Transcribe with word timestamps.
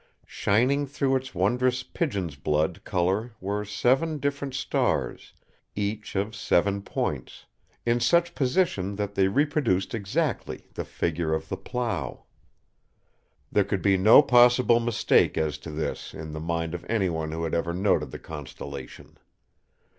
Shining 0.25 0.87
through 0.87 1.15
its 1.17 1.35
wondrous 1.35 1.83
"pigeon's 1.83 2.35
blood" 2.35 2.83
colour 2.83 3.33
were 3.39 3.63
seven 3.63 4.17
different 4.17 4.55
stars, 4.55 5.31
each 5.75 6.15
of 6.15 6.35
seven 6.35 6.81
points, 6.81 7.45
in 7.85 7.99
such 7.99 8.33
position 8.33 8.95
that 8.95 9.13
they 9.13 9.27
reproduced 9.27 9.93
exactly 9.93 10.63
the 10.73 10.85
figure 10.85 11.35
of 11.35 11.49
the 11.49 11.55
Plough. 11.57 12.23
There 13.51 13.63
could 13.63 13.83
be 13.83 13.95
no 13.95 14.23
possible 14.23 14.79
mistake 14.79 15.37
as 15.37 15.59
to 15.59 15.69
this 15.69 16.15
in 16.15 16.31
the 16.33 16.39
mind 16.39 16.73
of 16.73 16.83
anyone 16.89 17.31
who 17.31 17.43
had 17.43 17.53
ever 17.53 17.71
noted 17.71 18.09
the 18.09 18.17
constellation. 18.17 19.19